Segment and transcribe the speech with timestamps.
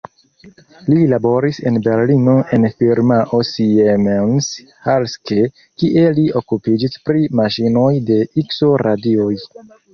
[0.93, 5.39] Li laboris en Berlino en firmao "Siemens–Halske",
[5.83, 9.33] kie li okupiĝis pri maŝinoj de ikso-radioj.